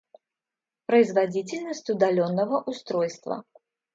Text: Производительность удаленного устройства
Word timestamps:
Производительность 0.87 1.87
удаленного 1.91 2.63
устройства 2.65 3.43